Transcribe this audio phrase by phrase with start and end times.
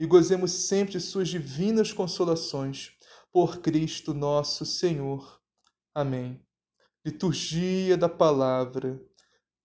[0.00, 2.92] e gozemos sempre de suas divinas consolações.
[3.30, 5.38] Por Cristo nosso Senhor.
[5.94, 6.40] Amém.
[7.04, 9.00] Liturgia da Palavra,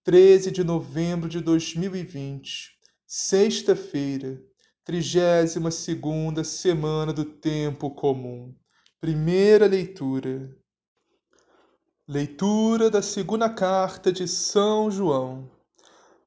[0.04, 4.40] 13 de novembro de 2020, sexta-feira,
[4.84, 8.54] 32 segunda semana do Tempo Comum.
[9.00, 10.56] Primeira leitura.
[12.08, 15.50] Leitura da segunda carta de São João.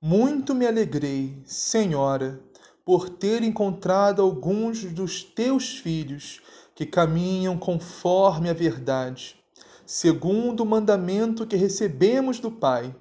[0.00, 2.40] Muito me alegrei, Senhora,
[2.88, 6.40] por ter encontrado alguns dos teus filhos
[6.74, 9.36] que caminham conforme a verdade,
[9.84, 12.96] segundo o mandamento que recebemos do Pai.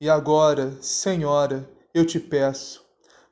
[0.00, 2.84] E agora, Senhora, eu te peço,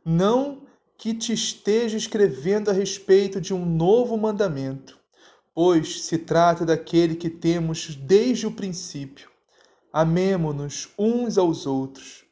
[0.05, 0.63] não
[0.99, 4.99] que te esteja escrevendo a respeito de um novo mandamento,
[5.55, 9.31] pois se trata daquele que temos desde o princípio.
[9.93, 12.25] Amemo-nos uns aos outros.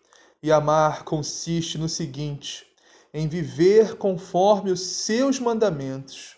[0.43, 2.72] E amar consiste no seguinte:
[3.15, 6.37] em viver conforme os seus mandamentos.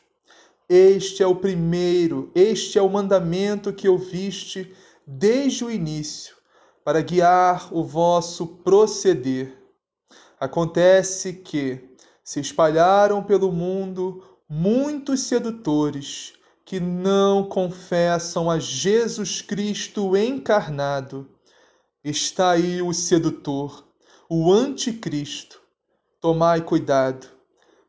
[0.69, 4.75] Este é o primeiro, este é o mandamento que ouviste
[5.07, 6.35] desde o início,
[6.83, 9.57] para guiar o vosso proceder.
[10.41, 16.33] Acontece que se espalharam pelo mundo muitos sedutores
[16.65, 21.29] que não confessam a Jesus Cristo encarnado.
[22.03, 23.87] Está aí o sedutor,
[24.29, 25.63] o anticristo
[26.25, 27.27] Tomai cuidado,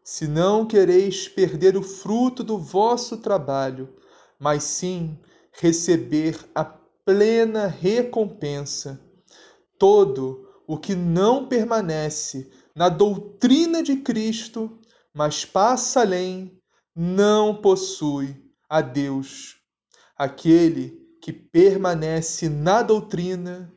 [0.04, 3.96] se não quereis perder o fruto do vosso trabalho,
[4.38, 5.18] mas sim
[5.54, 9.00] receber a plena recompensa.
[9.80, 14.82] Todo o que não permanece na doutrina de Cristo,
[15.14, 16.62] mas passa além,
[16.94, 18.36] não possui
[18.68, 19.62] a Deus.
[20.18, 23.74] Aquele que permanece na doutrina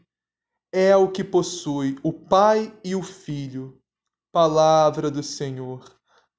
[0.72, 3.77] é o que possui o Pai e o Filho.
[4.30, 5.90] Palavra do Senhor.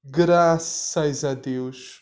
[0.04, 2.02] Graças a Deus.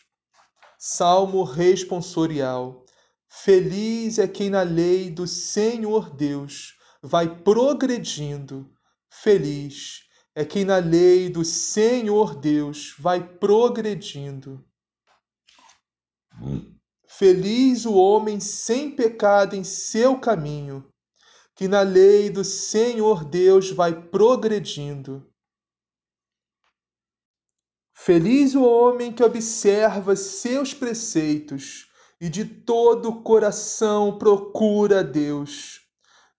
[0.78, 2.84] Salmo responsorial.
[3.26, 8.70] Feliz é quem na lei do Senhor Deus vai progredindo.
[9.08, 10.02] Feliz
[10.34, 14.62] é quem na lei do Senhor Deus vai progredindo.
[17.08, 20.86] Feliz o homem sem pecado em seu caminho,
[21.56, 25.26] que na lei do Senhor Deus vai progredindo.
[28.00, 31.88] Feliz o homem que observa seus preceitos
[32.20, 35.80] e de todo o coração procura a Deus.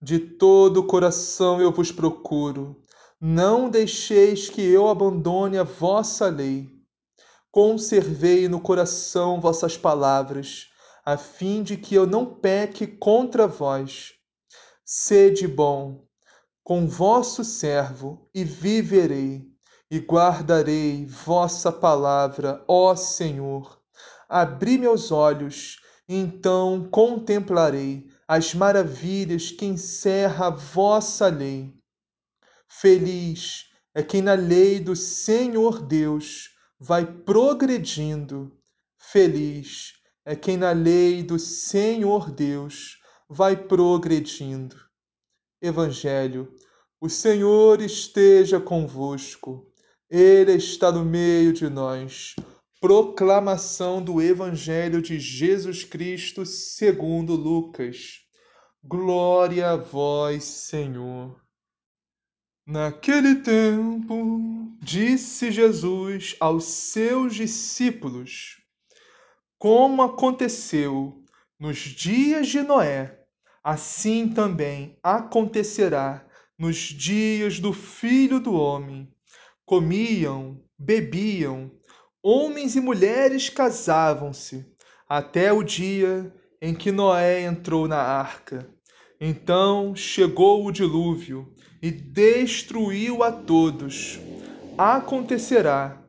[0.02, 2.82] De todo o coração eu vos procuro.
[3.20, 6.70] Não deixeis que eu abandone a vossa lei.
[7.52, 10.70] Conservei no coração vossas palavras,
[11.06, 14.14] a fim de que eu não peque contra vós.
[14.86, 16.08] Sede bom
[16.64, 19.59] com vosso servo e viverei
[19.90, 23.82] e guardarei vossa palavra, ó Senhor.
[24.28, 31.74] Abri meus olhos, então contemplarei as maravilhas que encerra a vossa lei.
[32.68, 33.66] Feliz
[33.96, 38.56] é quem na lei do Senhor Deus vai progredindo.
[38.98, 39.94] Feliz
[40.24, 44.76] é quem na lei do Senhor Deus vai progredindo.
[45.60, 46.54] Evangelho,
[47.02, 49.69] o Senhor esteja convosco.
[50.12, 52.36] Ele está no meio de nós.
[52.82, 58.22] Proclamação do Evangelho de Jesus Cristo segundo Lucas.
[58.84, 61.40] Glória a vós, Senhor.
[62.66, 68.60] Naquele tempo, disse Jesus aos seus discípulos:
[69.60, 71.24] Como aconteceu
[71.60, 73.20] nos dias de Noé,
[73.64, 76.26] assim também acontecerá
[76.58, 79.08] nos dias do Filho do Homem.
[79.70, 81.70] Comiam, bebiam,
[82.24, 84.66] homens e mulheres casavam-se,
[85.08, 88.68] até o dia em que Noé entrou na arca.
[89.22, 94.20] Então chegou o dilúvio e destruiu a todos.
[94.76, 96.04] Acontecerá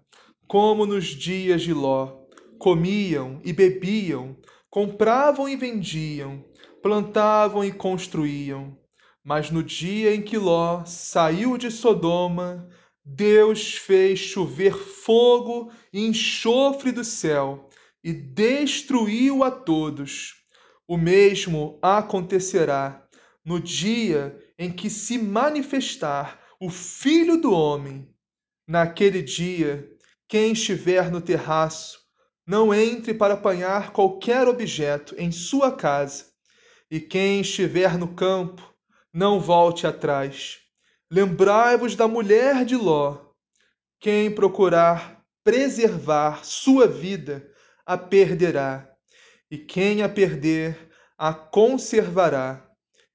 [0.49, 2.17] como nos dias de Ló:
[2.59, 4.39] comiam e bebiam,
[4.71, 6.43] compravam e vendiam,
[6.83, 8.75] plantavam e construíam.
[9.23, 12.67] Mas no dia em que Ló saiu de Sodoma,
[13.13, 17.69] Deus fez chover fogo e enxofre do céu
[18.05, 20.37] e destruiu a todos.
[20.87, 23.05] O mesmo acontecerá
[23.45, 28.09] no dia em que se manifestar o Filho do Homem.
[28.67, 29.91] Naquele dia,
[30.29, 31.99] quem estiver no terraço,
[32.47, 36.27] não entre para apanhar qualquer objeto em sua casa,
[36.89, 38.73] e quem estiver no campo,
[39.13, 40.60] não volte atrás.
[41.13, 43.19] Lembrai-vos da mulher de Ló.
[43.99, 47.51] Quem procurar preservar sua vida,
[47.85, 48.89] a perderá
[49.51, 52.65] e quem a perder, a conservará.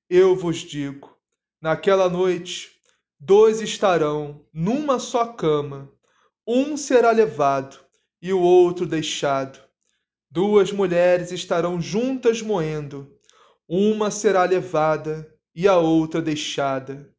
[0.09, 1.18] Eu vos digo:
[1.62, 2.69] naquela noite,
[3.18, 5.89] dois estarão numa só cama,
[6.45, 7.80] um será levado
[8.21, 9.57] e o outro deixado.
[10.30, 13.18] Duas mulheres estarão juntas moendo,
[13.69, 17.14] uma será levada e a outra deixada.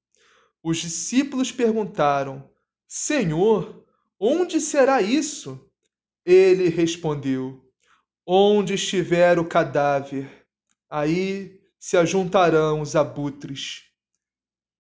[0.69, 2.51] Os discípulos perguntaram:
[2.89, 3.87] Senhor,
[4.19, 5.65] onde será isso?
[6.25, 7.65] Ele respondeu:
[8.27, 10.45] Onde estiver o cadáver,
[10.91, 13.85] aí se ajuntarão os abutres.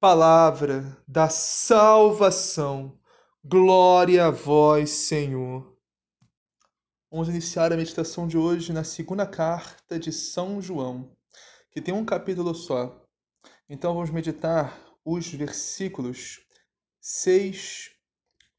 [0.00, 2.98] Palavra da salvação.
[3.44, 5.72] Glória a vós, Senhor.
[7.08, 11.16] Vamos iniciar a meditação de hoje na segunda carta de São João,
[11.70, 13.06] que tem um capítulo só.
[13.68, 16.40] Então vamos meditar os versículos
[17.00, 17.90] 6.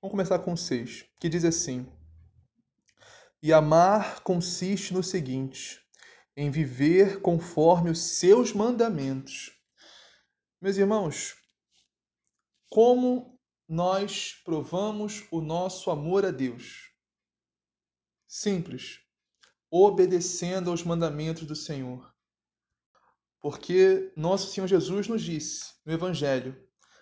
[0.02, 1.86] Vamos começar com 6, que diz assim:
[3.42, 5.80] e amar consiste no seguinte:
[6.36, 9.52] em viver conforme os seus mandamentos.
[10.60, 11.36] Meus irmãos,
[12.70, 16.92] como nós provamos o nosso amor a Deus?
[18.28, 19.00] Simples,
[19.70, 22.14] obedecendo aos mandamentos do Senhor.
[23.42, 26.56] Porque nosso Senhor Jesus nos disse no Evangelho: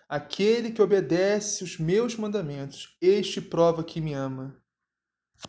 [0.08, 4.56] aquele que obedece os meus mandamentos, este prova que me ama.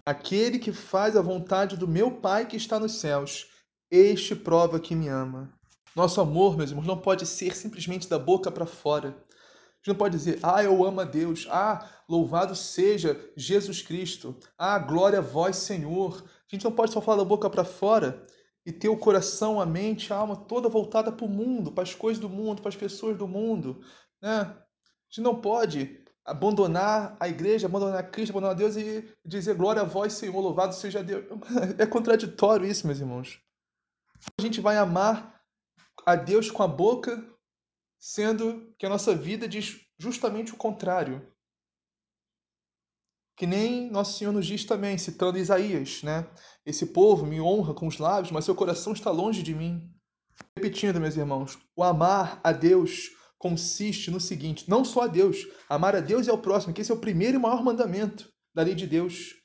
[0.05, 3.47] Aquele que faz a vontade do meu Pai que está nos céus,
[3.89, 5.53] este prova que me ama.
[5.95, 9.09] Nosso amor, meus irmãos, não pode ser simplesmente da boca para fora.
[9.09, 14.35] A gente não pode dizer, ah, eu amo a Deus, ah, louvado seja Jesus Cristo,
[14.57, 16.23] ah, glória a vós, Senhor.
[16.27, 18.25] A gente não pode só falar da boca para fora
[18.67, 21.95] e ter o coração, a mente, a alma toda voltada para o mundo, para as
[21.95, 23.79] coisas do mundo, para as pessoas do mundo.
[24.21, 24.41] Né?
[24.41, 24.65] A
[25.09, 30.11] gente não pode abandonar a igreja, abandonar Cristo, abandonar Deus e dizer glória a vós,
[30.11, 31.23] Senhor, louvado seja Deus.
[31.79, 33.39] É contraditório isso, meus irmãos.
[34.37, 35.41] A gente vai amar
[36.05, 37.25] a Deus com a boca,
[37.97, 41.25] sendo que a nossa vida diz justamente o contrário.
[43.37, 46.27] Que nem nosso Senhor nos diz também, citando Isaías, né?
[46.65, 49.87] Esse povo me honra com os lábios, mas seu coração está longe de mim.
[50.55, 55.95] Repetindo, meus irmãos, o amar a Deus consiste no seguinte: não só a Deus, amar
[55.95, 58.73] a Deus e ao próximo, que esse é o primeiro e maior mandamento da lei
[58.73, 59.35] de Deus.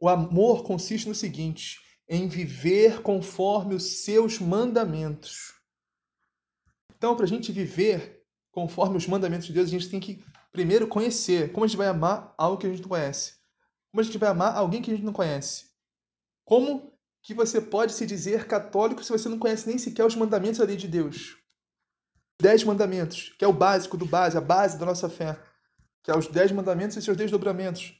[0.00, 1.78] O amor consiste no seguinte:
[2.08, 5.54] em viver conforme os seus mandamentos.
[6.96, 10.86] Então, para a gente viver conforme os mandamentos de Deus, a gente tem que primeiro
[10.86, 13.34] conhecer como a gente vai amar algo que a gente não conhece.
[13.90, 15.66] Como a gente vai amar alguém que a gente não conhece.
[16.44, 20.58] Como que você pode se dizer católico se você não conhece nem sequer os mandamentos
[20.58, 21.36] da lei de Deus?
[22.40, 25.38] dez mandamentos, que é o básico do base, a base da nossa fé,
[26.02, 27.94] que é os dez mandamentos e seus desdobramentos.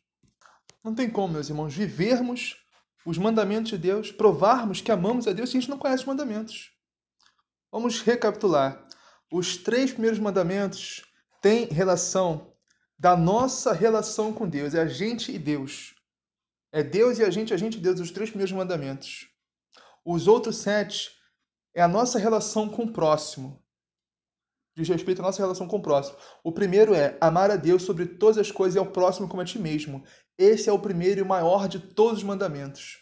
[0.82, 2.56] Não tem como, meus irmãos, vivermos
[3.04, 6.06] os mandamentos de Deus, provarmos que amamos a Deus se a gente não conhece os
[6.06, 6.73] mandamentos.
[7.73, 8.87] Vamos recapitular.
[9.32, 11.02] Os três primeiros mandamentos
[11.44, 12.54] têm relação
[12.98, 15.94] da nossa relação com Deus, é a gente e Deus.
[16.72, 19.28] É Deus e a gente, a gente e Deus, os três primeiros mandamentos.
[20.02, 21.10] Os outros sete
[21.74, 23.62] é a nossa relação com o próximo,
[24.74, 26.16] diz respeito à nossa relação com o próximo.
[26.42, 29.44] O primeiro é amar a Deus sobre todas as coisas e ao próximo como a
[29.44, 30.02] ti mesmo.
[30.38, 33.00] Esse é o primeiro e maior de todos os mandamentos.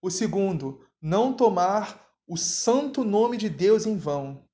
[0.00, 4.48] O segundo, não tomar o santo nome de Deus em vão.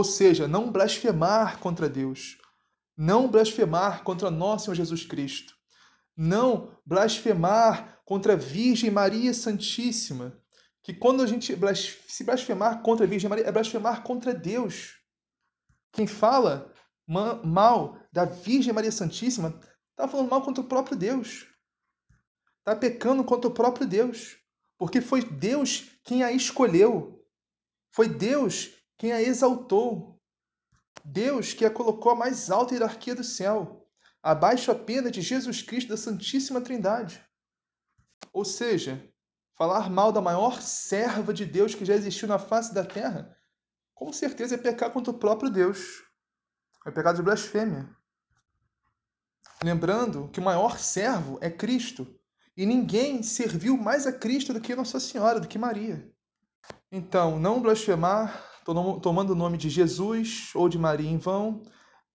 [0.00, 2.39] Ou seja, não blasfemar contra Deus,
[2.96, 5.54] não blasfemar contra nosso Senhor Jesus Cristo,
[6.16, 10.38] não blasfemar contra a Virgem Maria Santíssima,
[10.82, 11.56] que quando a gente
[12.08, 14.98] se blasfemar contra a Virgem Maria é blasfemar contra Deus.
[15.92, 16.72] Quem fala
[17.06, 21.46] mal da Virgem Maria Santíssima está falando mal contra o próprio Deus.
[22.58, 24.36] Está pecando contra o próprio Deus.
[24.78, 27.24] Porque foi Deus quem a escolheu.
[27.92, 30.19] Foi Deus quem a exaltou.
[31.04, 33.86] Deus que a colocou a mais alta hierarquia do céu,
[34.22, 37.24] abaixo apenas de Jesus Cristo da Santíssima Trindade.
[38.32, 39.08] Ou seja,
[39.56, 43.36] falar mal da maior serva de Deus que já existiu na face da terra,
[43.94, 46.02] com certeza é pecar contra o próprio Deus.
[46.86, 47.94] É pecado de blasfêmia.
[49.62, 52.18] Lembrando que o maior servo é Cristo.
[52.56, 56.10] E ninguém serviu mais a Cristo do que Nossa Senhora, do que Maria.
[56.90, 61.62] Então, não blasfemar tomando o nome de Jesus ou de Maria em vão,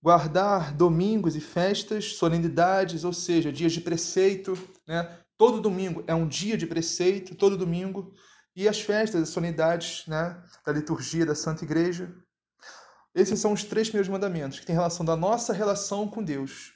[0.01, 5.19] guardar domingos e festas, solenidades, ou seja, dias de preceito, né?
[5.37, 8.13] Todo domingo é um dia de preceito, todo domingo,
[8.55, 12.15] e as festas, as solenidades, né, da liturgia da Santa Igreja.
[13.13, 16.73] Esses são os três primeiros mandamentos, que têm relação da nossa relação com Deus.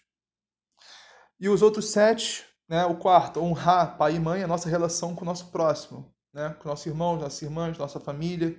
[1.39, 5.21] E os outros sete, né, o quarto, honrar pai e mãe, a nossa relação com
[5.21, 8.57] o nosso próximo, né, com nossos irmãos, nossas irmãs, nossa família.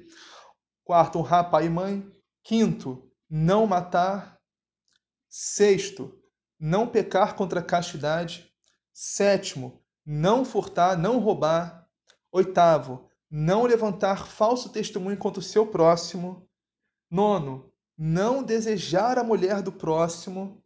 [0.91, 2.13] Quarto, honrar pai e mãe.
[2.43, 4.41] Quinto, não matar.
[5.29, 6.21] Sexto,
[6.59, 8.53] não pecar contra a castidade.
[8.93, 11.87] Sétimo, não furtar, não roubar.
[12.33, 16.51] Oitavo, não levantar falso testemunho contra o seu próximo.
[17.09, 20.61] Nono, não desejar a mulher do próximo.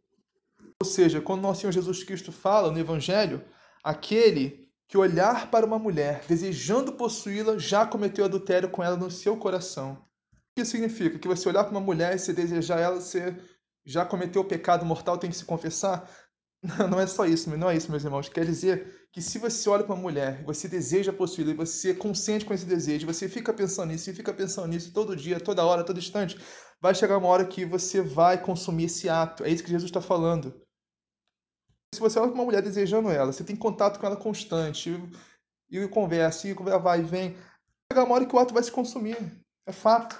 [0.81, 3.45] Ou seja, quando nosso Senhor Jesus Cristo fala no Evangelho,
[3.83, 9.37] aquele que olhar para uma mulher desejando possuí-la já cometeu adultério com ela no seu
[9.37, 10.03] coração.
[10.55, 11.19] Que significa?
[11.19, 13.35] Que você olhar para uma mulher e se desejar ela, você
[13.85, 16.09] já cometeu o pecado mortal, tem que se confessar?
[16.89, 18.27] Não é só isso, não é isso, meus irmãos.
[18.27, 22.55] Quer dizer que se você olha para uma mulher, você deseja possuí-la, você consente com
[22.55, 25.99] esse desejo, você fica pensando nisso, e fica pensando nisso todo dia, toda hora, todo
[25.99, 26.39] instante,
[26.81, 29.43] vai chegar uma hora que você vai consumir esse ato.
[29.43, 30.59] É isso que Jesus está falando.
[31.93, 34.89] Se você olha para uma mulher desejando ela, você tem contato com ela constante,
[35.69, 37.43] e, e conversa, e vai e vem, vai
[37.91, 39.17] chegar uma hora que o ato vai se consumir.
[39.67, 40.19] É fato.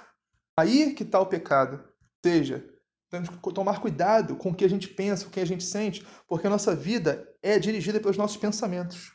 [0.58, 1.76] Aí que está o pecado.
[1.76, 2.64] Ou seja,
[3.10, 5.64] temos que tomar cuidado com o que a gente pensa, com o que a gente
[5.64, 9.12] sente, porque a nossa vida é dirigida pelos nossos pensamentos.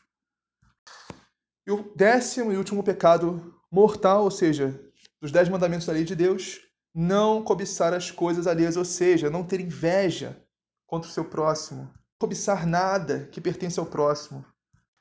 [1.68, 4.80] E o décimo e último pecado mortal, ou seja,
[5.22, 6.60] dos dez mandamentos da lei de Deus,
[6.94, 10.42] não cobiçar as coisas alheias, ou seja, não ter inveja
[10.88, 14.46] contra o seu próximo, cobiçar nada que pertence ao próximo.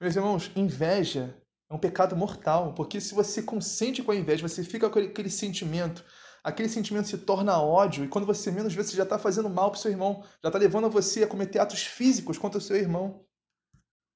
[0.01, 1.37] Meus irmãos, inveja
[1.69, 5.31] é um pecado mortal, porque se você consente com a inveja, você fica com aquele
[5.31, 6.05] sentimento,
[6.43, 9.71] aquele sentimento se torna ódio, e quando você menos vê, você já está fazendo mal
[9.71, 12.77] para o seu irmão, já está levando você a cometer atos físicos contra o seu
[12.77, 13.25] irmão.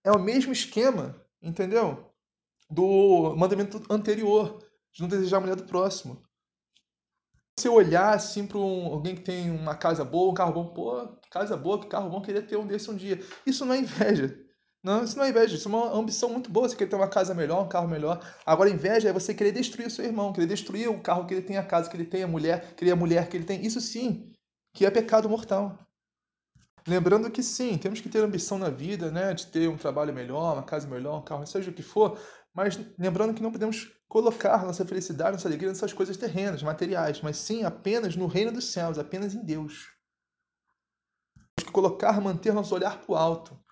[0.05, 2.13] É o mesmo esquema, entendeu?
[2.71, 4.59] Do mandamento anterior,
[4.93, 6.23] de não desejar a mulher do próximo
[7.57, 11.07] você olhar assim para um, alguém que tem uma casa boa, um carro bom, pô,
[11.31, 13.21] casa boa, que carro bom, queria ter um desse um dia.
[13.47, 14.44] Isso não é inveja.
[14.85, 17.09] Não, isso não é inveja, isso é uma ambição muito boa, você quer ter uma
[17.09, 18.21] casa melhor, um carro melhor.
[18.45, 21.41] Agora, inveja é você querer destruir o seu irmão, querer destruir o carro que ele
[21.41, 23.65] tem, a casa que ele tem, a mulher, querer a mulher que ele tem.
[23.65, 24.31] Isso sim,
[24.75, 25.79] que é pecado mortal.
[26.87, 30.53] Lembrando que sim, temos que ter ambição na vida, né, de ter um trabalho melhor,
[30.53, 32.21] uma casa melhor, um carro, seja o que for,
[32.53, 37.39] mas lembrando que não podemos colocar nossa felicidade, nossa alegria nessas coisas terrenas, materiais, mas
[37.39, 39.89] sim apenas no reino dos céus, apenas em Deus.
[41.57, 43.64] Temos que colocar, manter nosso olhar para o alto.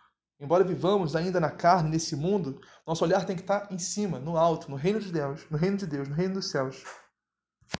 [0.43, 4.37] Embora vivamos ainda na carne, nesse mundo, nosso olhar tem que estar em cima, no
[4.37, 6.83] alto, no reino de Deus, no reino de Deus, no reino dos céus.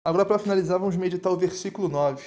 [0.05, 2.23] Agora, para finalizar, vamos meditar o versículo 9.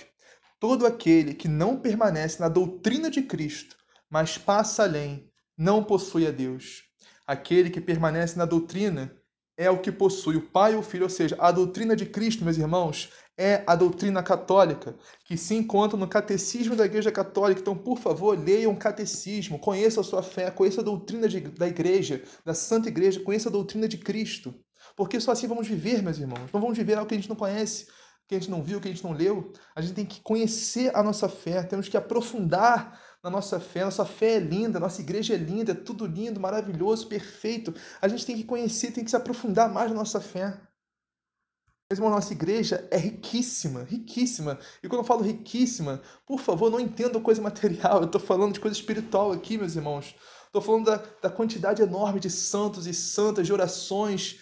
[0.59, 3.77] Todo aquele que não permanece na doutrina de Cristo,
[4.09, 6.83] mas passa além, não possui a Deus.
[7.25, 9.15] Aquele que permanece na doutrina
[9.55, 12.43] é o que possui o Pai e o Filho, ou seja, a doutrina de Cristo,
[12.43, 17.61] meus irmãos, é a doutrina católica, que se encontra no catecismo da Igreja Católica.
[17.61, 21.67] Então, por favor, leiam o catecismo, conheça a sua fé, conheça a doutrina de, da
[21.67, 24.53] Igreja, da Santa Igreja, conheça a doutrina de Cristo.
[24.95, 26.49] Porque só assim vamos viver, meus irmãos.
[26.53, 27.87] Não vamos viver algo que a gente não conhece,
[28.27, 29.51] que a gente não viu, que a gente não leu.
[29.75, 33.83] A gente tem que conhecer a nossa fé, temos que aprofundar na nossa fé.
[33.83, 37.73] Nossa fé é linda, nossa igreja é linda, é tudo lindo, maravilhoso, perfeito.
[38.01, 40.57] A gente tem que conhecer, tem que se aprofundar mais na nossa fé.
[41.91, 44.57] Mesmo a nossa igreja é riquíssima, riquíssima.
[44.81, 47.99] E quando eu falo riquíssima, por favor, não entendam coisa material.
[47.99, 50.15] Eu estou falando de coisa espiritual aqui, meus irmãos.
[50.47, 54.39] Estou falando da, da quantidade enorme de santos e santas, de orações,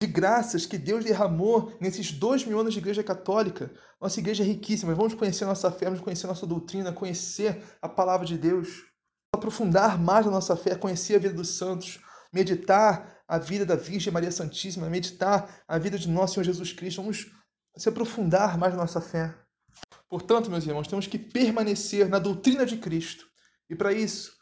[0.00, 3.72] de graças que Deus derramou nesses dois mil anos de igreja católica.
[4.00, 4.94] Nossa igreja é riquíssima.
[4.94, 8.84] Vamos conhecer nossa fé, vamos conhecer nossa doutrina, conhecer a palavra de Deus,
[9.34, 11.98] aprofundar mais a nossa fé, conhecer a vida dos santos,
[12.32, 17.00] meditar a vida da Virgem Maria Santíssima, meditar a vida de nosso Senhor Jesus Cristo.
[17.02, 17.30] Vamos
[17.76, 19.34] se aprofundar mais na nossa fé.
[20.08, 23.26] Portanto, meus irmãos, temos que permanecer na doutrina de Cristo.
[23.68, 24.32] E para isso,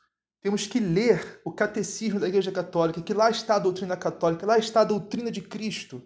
[0.42, 4.58] temos que ler o catecismo da Igreja Católica, que lá está a doutrina católica, lá
[4.58, 6.02] está a doutrina de Cristo.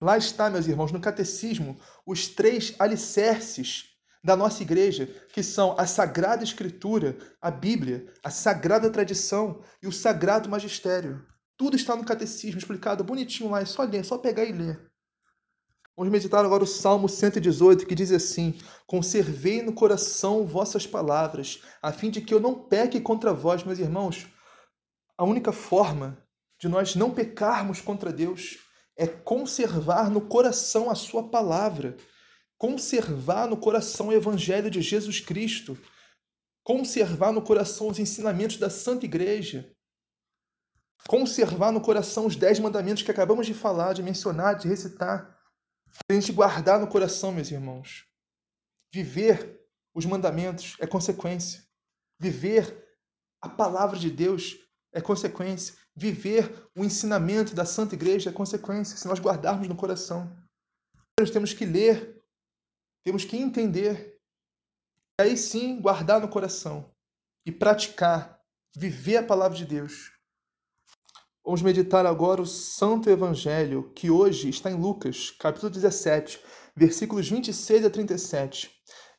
[0.00, 3.84] Lá está, meus irmãos, no catecismo, os três alicerces
[4.24, 9.92] da nossa igreja, que são a Sagrada Escritura, a Bíblia, a Sagrada Tradição e o
[9.92, 11.24] Sagrado Magistério.
[11.56, 14.90] Tudo está no catecismo, explicado bonitinho lá, é só ler, é só pegar e ler.
[15.96, 21.90] Vamos meditar agora o Salmo 118, que diz assim: Conservei no coração vossas palavras, a
[21.90, 24.26] fim de que eu não peque contra vós, meus irmãos.
[25.16, 26.22] A única forma
[26.60, 28.58] de nós não pecarmos contra Deus
[28.94, 31.96] é conservar no coração a sua palavra,
[32.58, 35.78] conservar no coração o evangelho de Jesus Cristo,
[36.62, 39.70] conservar no coração os ensinamentos da Santa Igreja,
[41.08, 45.36] conservar no coração os dez mandamentos que acabamos de falar, de mencionar, de recitar
[46.08, 48.06] a gente guardar no coração, meus irmãos.
[48.92, 49.60] Viver
[49.94, 51.64] os mandamentos é consequência.
[52.20, 52.84] Viver
[53.40, 54.56] a palavra de Deus
[54.92, 55.74] é consequência.
[55.94, 60.30] Viver o ensinamento da Santa Igreja é consequência, se nós guardarmos no coração.
[61.18, 62.22] Nós temos que ler,
[63.04, 64.20] temos que entender,
[65.18, 66.92] e aí sim guardar no coração
[67.46, 68.42] e praticar,
[68.76, 70.12] viver a palavra de Deus.
[71.46, 76.40] Vamos meditar agora o Santo Evangelho, que hoje está em Lucas, capítulo 17,
[76.74, 78.68] versículos 26 a 37.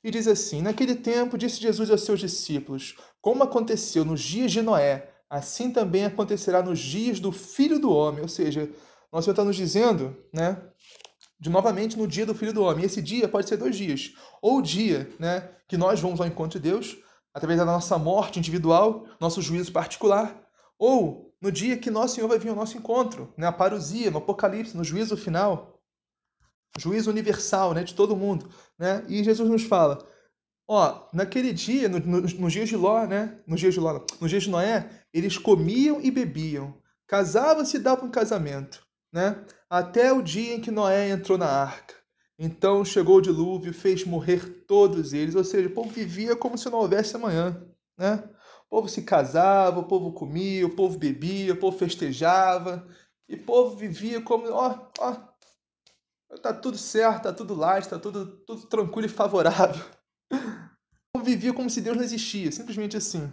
[0.04, 4.62] E diz assim: Naquele tempo disse Jesus aos seus discípulos: Como aconteceu nos dias de
[4.62, 8.24] Noé, assim também acontecerá nos dias do Filho do Homem.
[8.24, 8.70] Ou seja,
[9.10, 10.62] nós Senhor está nos dizendo, né?
[11.40, 12.84] De novamente no dia do Filho do Homem.
[12.84, 14.14] Esse dia pode ser dois dias.
[14.42, 15.50] Ou o dia, né?
[15.66, 16.98] Que nós vamos ao encontro de Deus,
[17.34, 20.38] através da nossa morte individual, nosso juízo particular.
[20.78, 24.76] Ou no dia que nosso Senhor vai vir ao nosso encontro, na parousia, no Apocalipse,
[24.76, 25.80] no juízo final,
[26.78, 29.04] juízo universal, né, de todo mundo, né?
[29.08, 30.08] E Jesus nos fala,
[30.68, 34.30] ó, naquele dia, no, no, nos dias de Ló, né, nos dias de Ló, nos
[34.30, 36.76] dias de Noé, eles comiam e bebiam,
[37.08, 39.44] casavam-se e davam um casamento, né?
[39.70, 41.96] Até o dia em que Noé entrou na arca.
[42.40, 46.70] Então chegou o dilúvio, fez morrer todos eles, ou seja, o povo vivia como se
[46.70, 47.66] não houvesse amanhã,
[47.98, 48.24] né?
[48.70, 52.88] O povo se casava, o povo comia, o povo bebia, o povo festejava,
[53.30, 55.16] e o povo vivia como, ó, ó,
[56.42, 59.84] tá tudo certo, tá tudo lá, tá tudo, tudo tranquilo e favorável.
[60.32, 63.32] O povo vivia como se Deus não existia, simplesmente assim.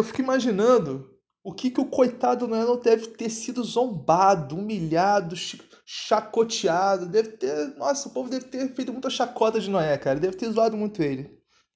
[0.00, 5.36] Eu fico imaginando o que, que o coitado Noé não deve ter sido zombado, humilhado,
[5.84, 7.06] chacoteado.
[7.06, 7.76] Deve ter.
[7.76, 10.18] Nossa, o povo deve ter feito muita chacota de Noé, cara.
[10.18, 11.22] Deve ter zoado muito ele.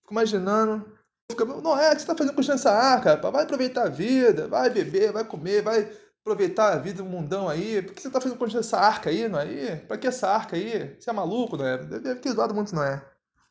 [0.00, 0.92] Fico imaginando
[1.30, 3.16] fica, não é, o que você tá fazendo com essa arca?
[3.30, 5.90] Vai aproveitar a vida, vai beber, vai comer, vai
[6.20, 7.82] aproveitar a vida do mundão aí.
[7.82, 9.76] Por que você tá fazendo com essa arca aí, não é?
[9.76, 10.96] Pra que essa arca aí?
[10.98, 11.78] Você é maluco, não é?
[11.78, 13.04] Deve ter zoado muito, não é?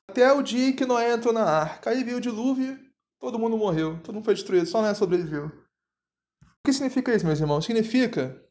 [0.09, 1.89] Até o dia que Noé entrou na arca.
[1.89, 2.79] Aí viu o dilúvio,
[3.19, 5.47] todo mundo morreu, todo mundo foi destruído, só Noé sobreviveu.
[5.47, 7.65] O que significa isso, meus irmãos?
[7.65, 8.43] Significa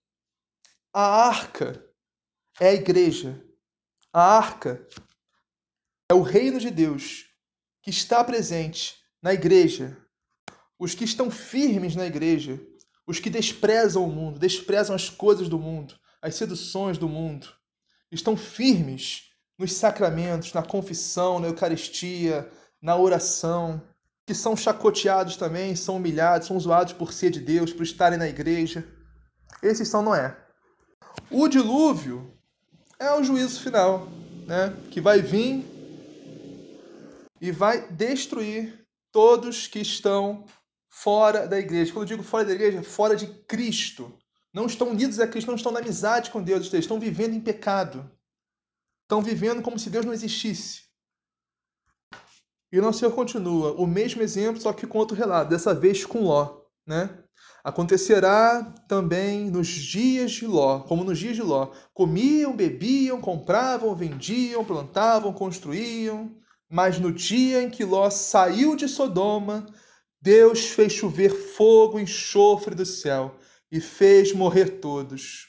[0.94, 1.84] a arca
[2.60, 3.44] é a igreja.
[4.12, 4.86] A arca
[6.10, 7.26] é o reino de Deus
[7.82, 9.96] que está presente na igreja,
[10.78, 12.60] os que estão firmes na igreja,
[13.06, 17.48] os que desprezam o mundo, desprezam as coisas do mundo, as seduções do mundo,
[18.12, 19.24] estão firmes
[19.58, 22.48] nos sacramentos, na confissão, na Eucaristia,
[22.80, 23.82] na oração,
[24.24, 28.28] que são chacoteados também, são humilhados, são zoados por ser de Deus, por estarem na
[28.28, 28.86] igreja.
[29.62, 30.36] Esses são Noé.
[31.30, 32.32] O dilúvio
[32.98, 34.06] é o juízo final,
[34.46, 34.76] né?
[34.90, 35.64] que vai vir
[37.40, 38.77] e vai destruir
[39.12, 40.44] todos que estão
[40.88, 41.92] fora da igreja.
[41.92, 44.16] Quando eu digo fora da igreja, fora de Cristo.
[44.52, 48.10] Não estão unidos a Cristo, não estão na amizade com Deus, estão vivendo em pecado.
[49.02, 50.82] Estão vivendo como se Deus não existisse.
[52.70, 56.04] E o nosso Senhor continua, o mesmo exemplo, só que com outro relato, dessa vez
[56.04, 56.60] com Ló.
[56.86, 57.08] Né?
[57.64, 61.72] Acontecerá também nos dias de Ló, como nos dias de Ló.
[61.94, 66.36] Comiam, bebiam, compravam, vendiam, plantavam, construíam.
[66.70, 69.66] Mas no dia em que Ló saiu de Sodoma,
[70.20, 73.36] Deus fez chover fogo e enxofre do céu
[73.70, 75.48] e fez morrer todos.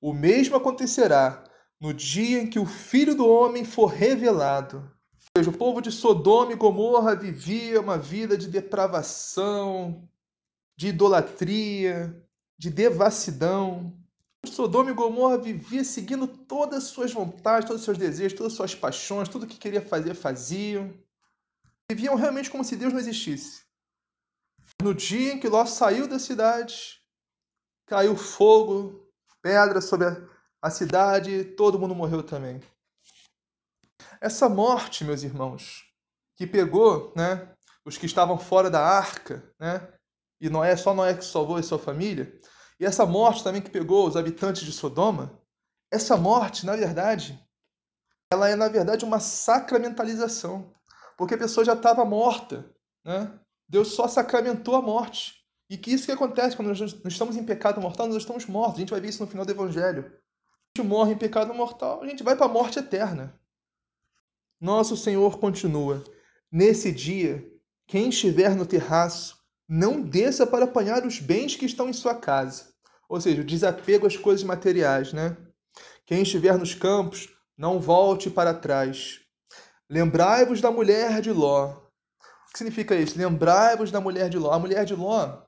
[0.00, 1.44] O mesmo acontecerá
[1.80, 4.90] no dia em que o Filho do Homem for revelado.
[5.36, 10.08] O povo de Sodoma e Gomorra vivia uma vida de depravação,
[10.76, 12.14] de idolatria,
[12.58, 13.96] de devassidão.
[14.46, 18.56] Sodoma e Gomorra vivia seguindo todas as suas vontades, todos os seus desejos, todas as
[18.56, 20.92] suas paixões, tudo o que queria fazer, faziam.
[21.90, 23.62] Viviam realmente como se Deus não existisse.
[24.82, 27.00] No dia em que Ló saiu da cidade,
[27.86, 29.10] caiu fogo,
[29.42, 30.06] pedra sobre
[30.62, 32.60] a cidade, todo mundo morreu também.
[34.20, 35.84] Essa morte, meus irmãos,
[36.36, 39.92] que pegou né, os que estavam fora da arca, né,
[40.40, 42.40] e Noé, só Noé que salvou a sua família,
[42.80, 45.38] e essa morte também que pegou os habitantes de Sodoma,
[45.92, 47.38] essa morte, na verdade,
[48.32, 50.72] ela é, na verdade, uma sacramentalização.
[51.18, 52.74] Porque a pessoa já estava morta.
[53.04, 53.38] Né?
[53.68, 55.44] Deus só sacramentou a morte.
[55.68, 58.76] E que isso que acontece quando nós estamos em pecado mortal, nós estamos mortos.
[58.76, 60.06] A gente vai ver isso no final do Evangelho.
[60.06, 63.38] A gente morre em pecado mortal, a gente vai para a morte eterna.
[64.58, 66.02] Nosso Senhor continua.
[66.50, 67.46] Nesse dia,
[67.86, 69.38] quem estiver no terraço,
[69.68, 72.69] não desça para apanhar os bens que estão em sua casa
[73.10, 75.36] ou seja, o desapego às coisas materiais, né?
[76.06, 79.18] Quem estiver nos campos, não volte para trás.
[79.88, 81.72] Lembrai-vos da mulher de Ló.
[81.72, 83.18] O que significa isso?
[83.18, 84.52] Lembrai-vos da mulher de Ló.
[84.52, 85.42] A mulher de Ló,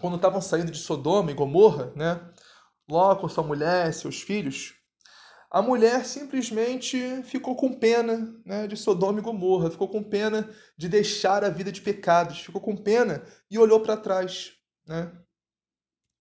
[0.00, 2.20] quando estavam saindo de Sodoma e Gomorra, né?
[2.88, 4.74] Ló com sua mulher, seus filhos,
[5.50, 10.88] a mulher simplesmente ficou com pena né, de Sodoma e Gomorra, ficou com pena de
[10.88, 14.52] deixar a vida de pecados, ficou com pena e olhou para trás.
[14.86, 15.12] Né?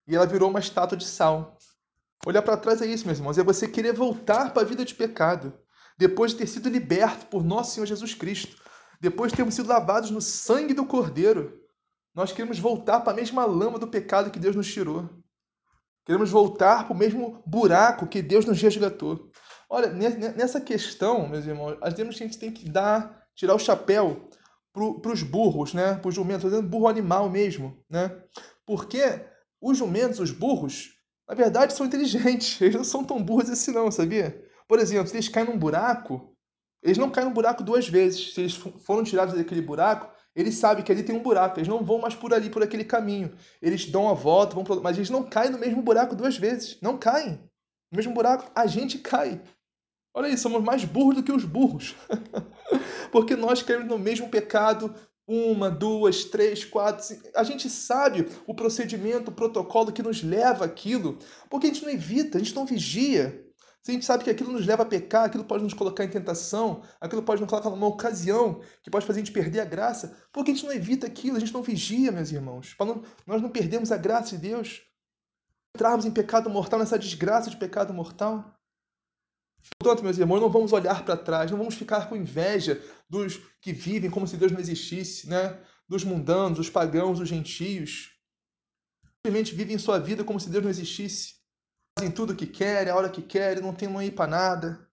[0.08, 1.58] E ela virou uma estátua de sal.
[2.26, 4.96] Olhar para trás é isso, meus irmãos, é você querer voltar para a vida de
[4.96, 5.54] pecado,
[5.98, 8.62] depois de ter sido liberto por nosso Senhor Jesus Cristo,
[9.00, 11.62] depois de termos sido lavados no sangue do Cordeiro.
[12.14, 15.10] Nós queremos voltar para a mesma lama do pecado que Deus nos tirou.
[16.06, 19.30] Queremos voltar para o mesmo buraco que Deus nos resgatou.
[19.70, 24.30] Olha, nessa questão, meus irmãos, a gente tem que dar, tirar o chapéu
[24.72, 25.96] para os burros, né?
[25.96, 28.16] Para os jumentos, fazendo burro animal mesmo, né?
[28.66, 29.26] Porque
[29.66, 30.94] os jumentos, os burros,
[31.28, 32.60] na verdade são inteligentes.
[32.62, 34.40] Eles não são tão burros assim não, sabia?
[34.68, 36.36] Por exemplo, se eles caem num buraco,
[36.84, 38.34] eles não caem no buraco duas vezes.
[38.34, 41.60] Se eles foram tirados daquele buraco, eles sabem que ali tem um buraco.
[41.60, 43.36] Eles não vão mais por ali, por aquele caminho.
[43.62, 44.82] Eles dão a volta, vão pro...
[44.82, 46.80] mas eles não caem no mesmo buraco duas vezes.
[46.82, 47.34] Não caem.
[47.92, 49.40] No mesmo buraco, a gente cai.
[50.16, 51.96] Olha aí, somos mais burros do que os burros.
[53.12, 54.96] Porque nós caímos no mesmo pecado,
[55.28, 57.04] uma, duas, três, quatro.
[57.04, 57.30] Cinco.
[57.36, 61.18] A gente sabe o procedimento, o protocolo que nos leva àquilo,
[61.50, 63.44] porque a gente não evita, a gente não vigia.
[63.82, 66.10] Se a gente sabe que aquilo nos leva a pecar, aquilo pode nos colocar em
[66.10, 70.18] tentação, aquilo pode nos colocar numa ocasião que pode fazer a gente perder a graça,
[70.34, 73.50] porque a gente não evita aquilo, a gente não vigia, meus irmãos, não, nós não
[73.50, 74.82] perdemos a graça de Deus.
[75.76, 78.55] Entrarmos em pecado mortal, nessa desgraça de pecado mortal.
[79.80, 83.74] Portanto, meus irmãos, não vamos olhar para trás, não vamos ficar com inveja dos que
[83.74, 85.60] vivem como se Deus não existisse, né?
[85.88, 88.12] dos mundanos, dos pagãos, dos gentios.
[89.18, 91.36] Simplesmente vivem sua vida como se Deus não existisse.
[91.98, 94.90] Fazem tudo o que querem, a hora que querem, não tem mãe para nada.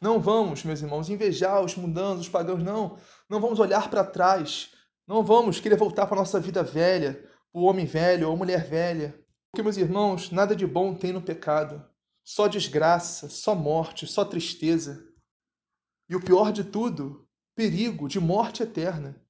[0.00, 2.98] Não vamos, meus irmãos, invejar os mundanos, os pagãos, não.
[3.28, 4.70] Não vamos olhar para trás.
[5.06, 9.14] Não vamos querer voltar para a nossa vida velha, o homem velho ou mulher velha.
[9.50, 11.84] Porque, meus irmãos, nada de bom tem no pecado.
[12.24, 15.06] Só desgraça, só morte, só tristeza.
[16.08, 19.22] E o pior de tudo, perigo de morte eterna,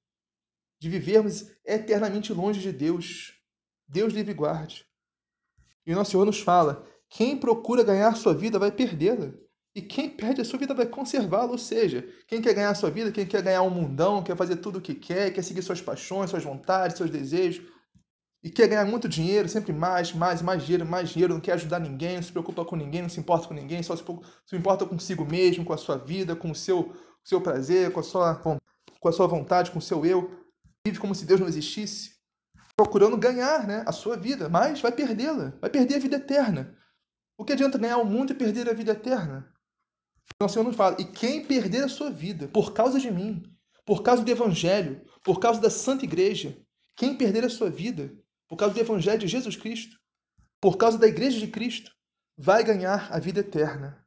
[0.79, 3.33] de vivermos eternamente longe de Deus.
[3.87, 4.85] Deus livre guarde.
[5.85, 9.33] E o nosso Senhor nos fala: quem procura ganhar sua vida vai perdê-la.
[9.75, 11.51] E quem perde a sua vida vai conservá-la.
[11.51, 14.79] Ou seja, quem quer ganhar sua vida, quem quer ganhar um mundão, quer fazer tudo
[14.79, 17.65] o que quer, quer seguir suas paixões, suas vontades, seus desejos,
[18.45, 21.79] e quer ganhar muito dinheiro, sempre mais, mais, mais dinheiro, mais dinheiro, não quer ajudar
[21.79, 24.03] ninguém, não se preocupa com ninguém, não se importa com ninguém, só se,
[24.45, 28.03] se importa consigo mesmo, com a sua vida, com o seu, seu prazer, com a,
[28.03, 30.29] sua, com a sua vontade, com o seu eu.
[30.85, 32.17] Vive como se Deus não existisse,
[32.77, 36.77] procurando ganhar né, a sua vida, mas vai perdê-la, vai perder a vida eterna.
[37.39, 39.51] O que adianta ganhar o mundo e perder a vida eterna?
[40.35, 43.41] Então o Senhor nos fala, e quem perder a sua vida por causa de mim,
[43.83, 46.55] por causa do Evangelho, por causa da Santa Igreja,
[46.95, 49.97] quem perder a sua vida por causa do Evangelho de Jesus Cristo,
[50.61, 51.91] por causa da Igreja de Cristo,
[52.37, 54.03] vai ganhar a vida eterna.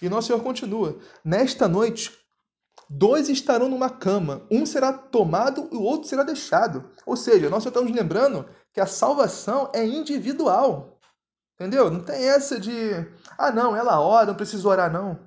[0.00, 2.12] E nosso Senhor continua: Nesta noite,
[2.88, 6.90] dois estarão numa cama, um será tomado e o outro será deixado.
[7.06, 10.98] Ou seja, nós estamos lembrando que a salvação é individual.
[11.54, 11.90] Entendeu?
[11.90, 12.72] Não tem essa de,
[13.38, 15.18] ah, não, ela ora, não preciso orar, não.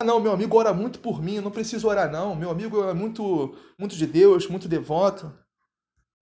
[0.00, 2.34] Ah, não, meu amigo ora muito por mim, não preciso orar, não.
[2.34, 5.32] Meu amigo é muito, muito de Deus, muito devoto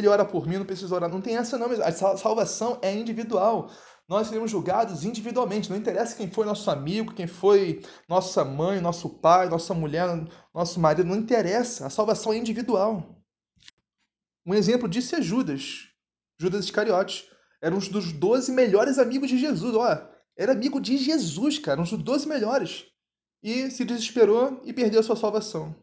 [0.00, 1.10] ele ora por mim, não preciso orar.
[1.10, 3.70] Não tem essa não, a salvação é individual.
[4.08, 5.70] Nós seremos julgados individualmente.
[5.70, 10.08] Não interessa quem foi nosso amigo, quem foi nossa mãe, nosso pai, nossa mulher,
[10.52, 11.08] nosso marido.
[11.08, 11.86] Não interessa.
[11.86, 13.22] A salvação é individual.
[14.44, 15.88] Um exemplo disso é Judas.
[16.38, 17.30] Judas Iscariotes.
[17.62, 20.10] Era um dos 12 melhores amigos de Jesus, ó.
[20.36, 22.84] Era amigo de Jesus, cara, um dos 12 melhores.
[23.42, 25.74] E se desesperou e perdeu a sua salvação.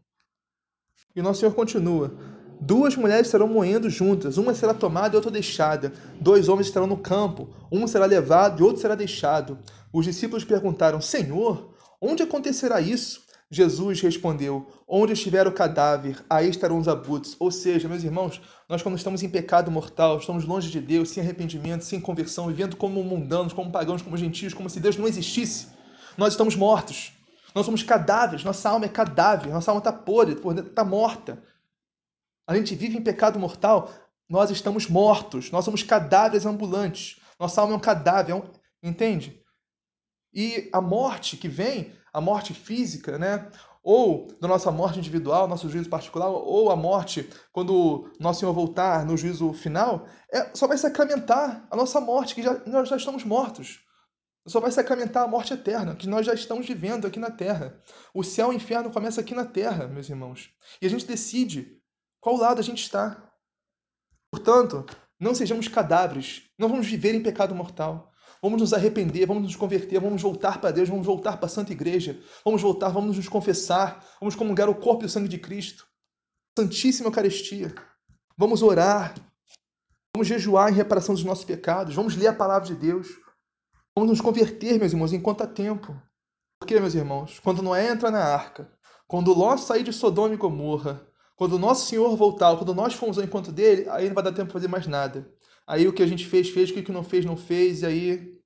[1.15, 2.15] E nosso Senhor continua:
[2.63, 5.91] Duas mulheres estarão moendo juntas, uma será tomada e outra deixada.
[6.19, 9.57] Dois homens estarão no campo, um será levado e outro será deixado.
[9.91, 13.23] Os discípulos perguntaram: Senhor, onde acontecerá isso?
[13.49, 17.35] Jesus respondeu: Onde estiver o cadáver, aí estarão os abutres.
[17.39, 21.23] Ou seja, meus irmãos, nós quando estamos em pecado mortal, estamos longe de Deus, sem
[21.23, 25.69] arrependimento, sem conversão, vivendo como mundanos, como pagãos, como gentios, como se Deus não existisse,
[26.15, 27.13] nós estamos mortos.
[27.55, 31.39] Nós somos cadáveres, nossa alma é cadáver, nossa alma está podre, está morta
[32.47, 33.91] a gente vive em pecado mortal,
[34.29, 37.19] nós estamos mortos, nós somos cadáveres ambulantes.
[37.39, 38.43] Nossa alma é um cadáver, é um...
[38.81, 39.43] entende?
[40.33, 43.51] E a morte que vem, a morte física, né?
[43.83, 49.05] Ou da nossa morte individual, nosso juízo particular, ou a morte quando nosso Senhor voltar
[49.05, 53.23] no juízo final, é, só vai sacramentar a nossa morte, que já, nós já estamos
[53.23, 53.79] mortos.
[54.47, 57.79] Só vai sacramentar a morte eterna, que nós já estamos vivendo aqui na Terra.
[58.13, 60.49] O céu e o inferno começa aqui na Terra, meus irmãos.
[60.81, 61.80] E a gente decide
[62.21, 63.29] qual lado a gente está?
[64.31, 64.85] Portanto,
[65.19, 68.11] não sejamos cadáveres, não vamos viver em pecado mortal.
[68.41, 71.71] Vamos nos arrepender, vamos nos converter, vamos voltar para Deus, vamos voltar para a Santa
[71.73, 75.85] Igreja, vamos voltar, vamos nos confessar, vamos comungar o corpo e o sangue de Cristo.
[76.57, 77.73] Santíssima Eucaristia.
[78.37, 79.13] Vamos orar,
[80.15, 83.07] vamos jejuar em reparação dos nossos pecados, vamos ler a palavra de Deus,
[83.95, 85.95] vamos nos converter, meus irmãos, enquanto há tempo.
[86.59, 88.71] Porque, meus irmãos, quando Noé entra na arca,
[89.07, 91.10] quando Ló sair de Sodoma e Gomorra,
[91.41, 94.31] quando o nosso Senhor voltar, quando nós formos ao encontro dele, aí não vai dar
[94.31, 95.27] tempo para fazer mais nada.
[95.65, 98.39] Aí o que a gente fez, fez, o que não fez, não fez, e aí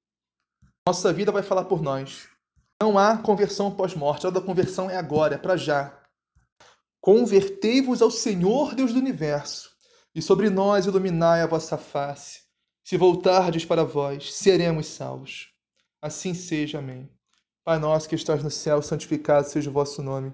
[0.88, 2.30] nossa vida vai falar por nós.
[2.82, 6.02] Não há conversão pós-morte, a hora da conversão é agora, é para já.
[7.02, 9.72] Convertei-vos ao Senhor Deus do universo,
[10.16, 12.44] e sobre nós iluminai a vossa face.
[12.82, 15.50] Se voltardes para vós, seremos salvos.
[16.02, 17.12] Assim seja, amém.
[17.62, 20.34] Pai nosso que estás no céu, santificado seja o vosso nome.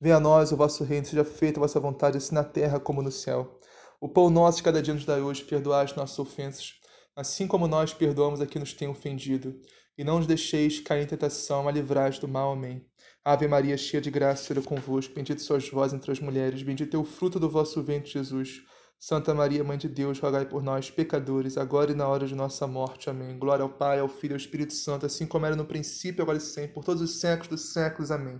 [0.00, 3.02] Venha a nós o vosso reino, seja feita a vossa vontade, assim na terra como
[3.02, 3.58] no céu.
[4.00, 6.74] O pão nosso de cada dia nos dai hoje, perdoai as nossas ofensas,
[7.16, 9.60] assim como nós perdoamos a quem nos tem ofendido.
[9.96, 12.52] E não nos deixeis cair em tentação, mas livrai do mal.
[12.52, 12.86] Amém.
[13.24, 17.00] Ave Maria, cheia de graça, seja convosco, bendita sois vós entre as mulheres, bendito é
[17.00, 18.62] o fruto do vosso ventre, Jesus.
[19.00, 22.66] Santa Maria, Mãe de Deus, rogai por nós, pecadores, agora e na hora de nossa
[22.66, 23.10] morte.
[23.10, 23.36] Amém.
[23.38, 26.38] Glória ao Pai, ao Filho e ao Espírito Santo, assim como era no princípio, agora
[26.38, 28.10] e sempre, por todos os séculos dos séculos.
[28.10, 28.36] Amém.